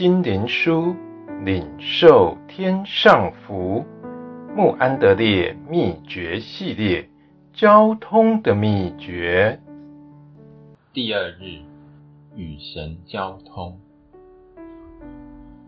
[0.00, 0.96] 心灵书，
[1.44, 3.84] 领受天上福。
[4.56, 7.06] 穆安德烈秘诀系列，
[7.52, 9.60] 交通的秘诀。
[10.94, 11.60] 第二日，
[12.34, 13.78] 与神交通。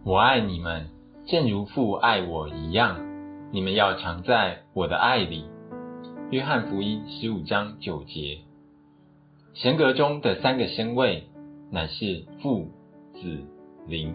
[0.03, 0.87] 我爱你们，
[1.27, 2.99] 正如父爱我一样。
[3.51, 5.45] 你们要常在我的爱里。
[6.31, 8.39] 约翰福音十五章九节。
[9.53, 11.29] 神格中的三个身位，
[11.71, 12.71] 乃是父、
[13.13, 13.45] 子、
[13.87, 14.15] 灵。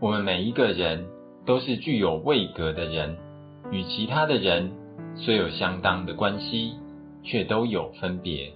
[0.00, 1.04] 我们每一个人
[1.44, 3.16] 都是具有位格的人，
[3.70, 4.70] 与其他的人
[5.14, 6.72] 虽有相当的关系，
[7.22, 8.52] 却都有分别。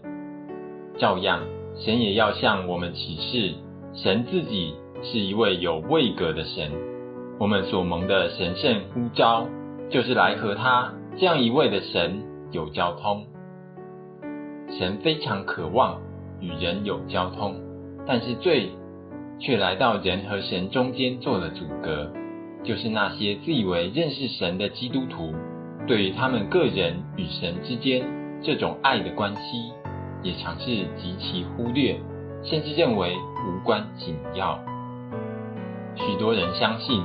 [0.99, 1.41] 照样，
[1.77, 3.55] 神也要向我们启示，
[3.95, 6.71] 神自己是一位有位格的神。
[7.39, 9.47] 我们所蒙的神圣呼召，
[9.91, 13.27] 就是来和他这样一位的神有交通。
[14.79, 16.01] 神非常渴望
[16.41, 17.61] 与人有交通，
[18.07, 18.71] 但是最
[19.39, 22.11] 却来到人和神中间做了阻隔，
[22.63, 25.35] 就是那些自以为认识神的基督徒，
[25.87, 28.05] 对于他们个人与神之间
[28.43, 29.73] 这种爱的关系，
[30.23, 31.99] 也常是极其忽略，
[32.43, 34.59] 甚至认为无关紧要。
[35.97, 37.03] 许多人相信，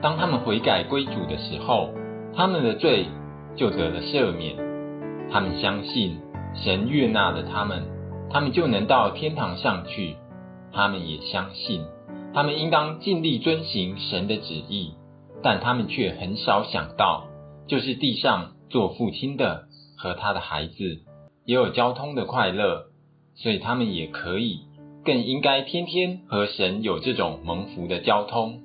[0.00, 1.90] 当他们悔改归主的时候，
[2.34, 3.06] 他们的罪
[3.56, 4.56] 就得了赦免。
[5.30, 6.18] 他们相信
[6.54, 7.82] 神悦纳了他们，
[8.30, 10.16] 他们就能到天堂上去。
[10.72, 11.84] 他们也相信，
[12.34, 14.94] 他们应当尽力遵行神的旨意，
[15.42, 17.24] 但他们却很少想到，
[17.66, 19.64] 就是地上做父亲的
[19.96, 21.00] 和他的孩子
[21.44, 22.86] 也有交通的快乐，
[23.34, 24.60] 所以他们也可以。
[25.04, 28.60] 更应该天天和神有这种蒙福的交通。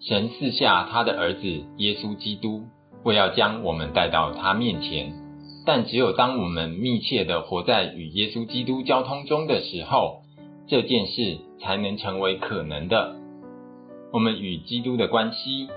[0.00, 2.62] 神赐下他的儿子耶稣基督，
[3.02, 5.12] 为要将我们带到他面前。
[5.66, 10.22] 但只有当我们密切的活在与耶稣基督交通中的时候，
[10.66, 13.16] 这件事才能成为可能的。
[14.12, 15.68] 我们与基督的关系，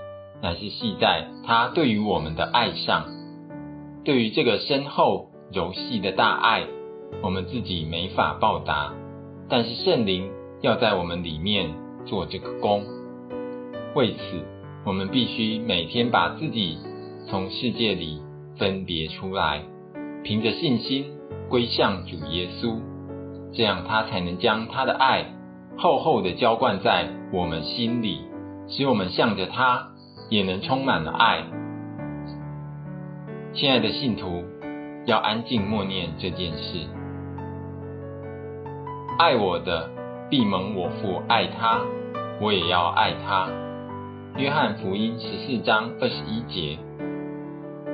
[0.42, 3.04] 乃是系在他对于我们的爱上。
[4.04, 6.64] 对于这个深厚柔细的大爱，
[7.22, 8.94] 我们自己没法报答。
[9.50, 10.30] 但是圣灵
[10.62, 11.70] 要在我们里面
[12.06, 12.84] 做这个工，
[13.94, 14.18] 为此
[14.86, 16.78] 我们必须每天把自己
[17.28, 18.22] 从世界里
[18.56, 19.62] 分别出来，
[20.22, 21.12] 凭着信心
[21.50, 22.78] 归向主耶稣，
[23.52, 25.24] 这样他才能将他的爱
[25.76, 28.20] 厚厚的浇灌在我们心里，
[28.68, 29.88] 使我们向着他
[30.28, 31.44] 也能充满了爱。
[33.54, 34.44] 亲爱的信徒，
[35.06, 36.86] 要安静默念这件事。
[39.18, 39.88] 爱我的，
[40.30, 41.80] 必蒙我父爱他，
[42.40, 43.48] 我也要爱他。
[44.36, 46.78] 约翰福音十四章二十一节。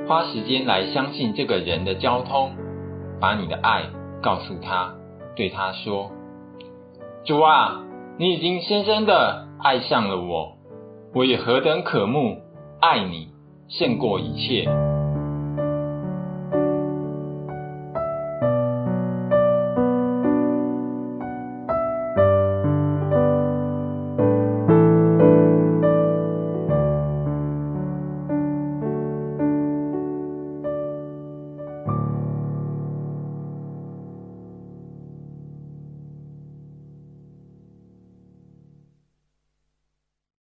[0.07, 2.55] 花时间来相信这个人的交通，
[3.19, 3.85] 把你的爱
[4.21, 4.93] 告诉他，
[5.35, 6.11] 对他说
[7.25, 7.83] ：“主啊，
[8.17, 10.57] 你已经深深的爱上了我，
[11.13, 12.41] 我也何等渴慕
[12.79, 13.29] 爱你，
[13.67, 14.69] 胜过一切。”